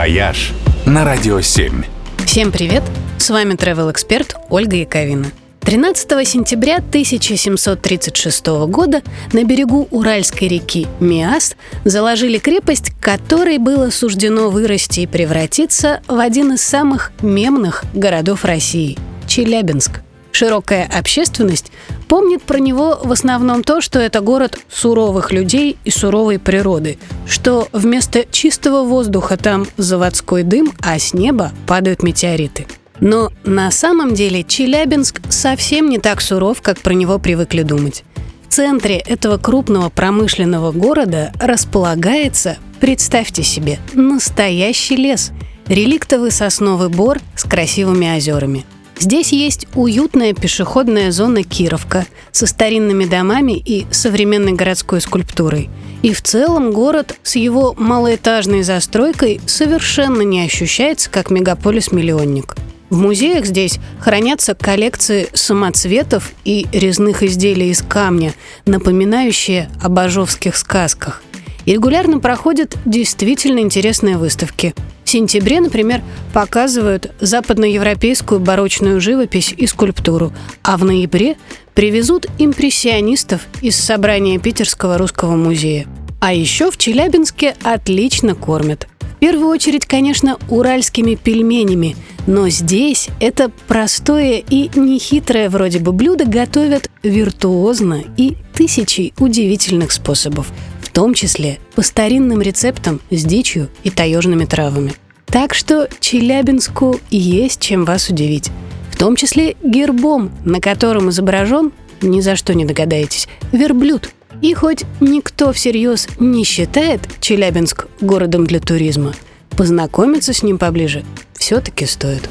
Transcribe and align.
«Вояж» 0.00 0.52
на 0.86 1.04
Радио 1.04 1.42
7. 1.42 1.82
Всем 2.24 2.52
привет! 2.52 2.82
С 3.18 3.28
вами 3.28 3.52
travel 3.52 3.92
эксперт 3.92 4.34
Ольга 4.48 4.76
Яковина. 4.76 5.26
13 5.60 6.26
сентября 6.26 6.76
1736 6.76 8.46
года 8.68 9.02
на 9.34 9.44
берегу 9.44 9.88
Уральской 9.90 10.48
реки 10.48 10.86
Миас 11.00 11.54
заложили 11.84 12.38
крепость, 12.38 12.92
которой 12.98 13.58
было 13.58 13.90
суждено 13.90 14.48
вырасти 14.48 15.00
и 15.00 15.06
превратиться 15.06 16.00
в 16.08 16.18
один 16.18 16.54
из 16.54 16.62
самых 16.62 17.12
мемных 17.20 17.84
городов 17.92 18.46
России– 18.46 18.96
Челябинск– 19.26 20.00
Широкая 20.32 20.88
общественность 20.96 21.72
помнит 22.08 22.42
про 22.42 22.58
него 22.58 22.98
в 23.02 23.12
основном 23.12 23.62
то, 23.62 23.80
что 23.80 23.98
это 23.98 24.20
город 24.20 24.58
суровых 24.68 25.32
людей 25.32 25.76
и 25.84 25.90
суровой 25.90 26.38
природы, 26.38 26.98
что 27.30 27.68
вместо 27.72 28.24
чистого 28.30 28.82
воздуха 28.84 29.36
там 29.36 29.66
заводской 29.76 30.42
дым, 30.42 30.72
а 30.82 30.98
с 30.98 31.14
неба 31.14 31.52
падают 31.66 32.02
метеориты. 32.02 32.66
Но 32.98 33.30
на 33.44 33.70
самом 33.70 34.14
деле 34.14 34.42
Челябинск 34.42 35.20
совсем 35.30 35.88
не 35.88 35.98
так 35.98 36.20
суров, 36.20 36.60
как 36.60 36.80
про 36.80 36.92
него 36.92 37.18
привыкли 37.18 37.62
думать. 37.62 38.04
В 38.46 38.52
центре 38.52 38.96
этого 38.98 39.38
крупного 39.38 39.88
промышленного 39.90 40.72
города 40.72 41.32
располагается, 41.40 42.58
представьте 42.80 43.42
себе, 43.44 43.78
настоящий 43.94 44.96
лес– 44.96 45.30
реликтовый 45.66 46.32
сосновый 46.32 46.88
бор 46.88 47.20
с 47.36 47.44
красивыми 47.44 48.14
озерами– 48.14 48.66
Здесь 49.00 49.32
есть 49.32 49.66
уютная 49.74 50.34
пешеходная 50.34 51.10
зона 51.10 51.42
Кировка 51.42 52.06
со 52.32 52.46
старинными 52.46 53.06
домами 53.06 53.52
и 53.52 53.86
современной 53.90 54.52
городской 54.52 55.00
скульптурой. 55.00 55.70
И 56.02 56.12
в 56.12 56.20
целом 56.20 56.70
город 56.70 57.18
с 57.22 57.36
его 57.36 57.74
малоэтажной 57.78 58.62
застройкой 58.62 59.40
совершенно 59.46 60.20
не 60.20 60.42
ощущается 60.44 61.08
как 61.08 61.30
мегаполис-миллионник. 61.30 62.56
В 62.90 62.98
музеях 62.98 63.46
здесь 63.46 63.78
хранятся 64.00 64.54
коллекции 64.54 65.28
самоцветов 65.32 66.32
и 66.44 66.66
резных 66.70 67.22
изделий 67.22 67.70
из 67.70 67.80
камня, 67.80 68.34
напоминающие 68.66 69.70
об 69.82 69.98
ажовских 69.98 70.56
сказках. 70.56 71.22
И 71.64 71.72
регулярно 71.72 72.18
проходят 72.18 72.76
действительно 72.84 73.60
интересные 73.60 74.18
выставки– 74.18 74.74
сентябре, 75.10 75.60
например, 75.60 76.02
показывают 76.32 77.12
западноевропейскую 77.20 78.40
барочную 78.40 79.00
живопись 79.00 79.52
и 79.56 79.66
скульптуру, 79.66 80.32
а 80.62 80.76
в 80.76 80.84
ноябре 80.84 81.36
привезут 81.74 82.26
импрессионистов 82.38 83.46
из 83.60 83.76
собрания 83.76 84.38
Питерского 84.38 84.98
русского 84.98 85.36
музея. 85.36 85.86
А 86.20 86.32
еще 86.32 86.70
в 86.70 86.76
Челябинске 86.76 87.56
отлично 87.62 88.34
кормят. 88.34 88.86
В 89.00 89.18
первую 89.20 89.48
очередь, 89.48 89.84
конечно, 89.84 90.38
уральскими 90.48 91.14
пельменями, 91.14 91.96
но 92.26 92.48
здесь 92.48 93.08
это 93.20 93.50
простое 93.68 94.42
и 94.48 94.70
нехитрое 94.78 95.50
вроде 95.50 95.78
бы 95.78 95.92
блюдо 95.92 96.24
готовят 96.24 96.90
виртуозно 97.02 98.02
и 98.16 98.36
тысячей 98.54 99.12
удивительных 99.18 99.92
способов– 99.92 100.52
том 101.00 101.14
числе 101.14 101.58
по 101.74 101.80
старинным 101.80 102.42
рецептам 102.42 103.00
с 103.10 103.24
дичью 103.24 103.70
и 103.84 103.88
таежными 103.88 104.44
травами. 104.44 104.92
Так 105.24 105.54
что 105.54 105.88
Челябинску 105.98 107.00
есть 107.08 107.58
чем 107.58 107.86
вас 107.86 108.10
удивить. 108.10 108.50
В 108.90 108.98
том 108.98 109.16
числе 109.16 109.56
гербом, 109.62 110.30
на 110.44 110.60
котором 110.60 111.08
изображен, 111.08 111.72
ни 112.02 112.20
за 112.20 112.36
что 112.36 112.52
не 112.52 112.66
догадаетесь, 112.66 113.28
верблюд. 113.50 114.10
И 114.42 114.52
хоть 114.52 114.84
никто 115.00 115.54
всерьез 115.54 116.06
не 116.18 116.44
считает 116.44 117.00
Челябинск 117.20 117.86
городом 118.02 118.46
для 118.46 118.60
туризма, 118.60 119.14
познакомиться 119.56 120.34
с 120.34 120.42
ним 120.42 120.58
поближе 120.58 121.02
все-таки 121.32 121.86
стоит. 121.86 122.28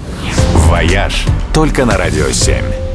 «Вояж» 0.54 1.26
только 1.56 1.86
на 1.86 1.98
«Радио 1.98 2.28
7». 2.28 2.89